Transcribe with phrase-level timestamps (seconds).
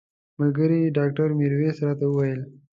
[0.39, 2.41] ملګري ډاکټر میرویس راته وویل.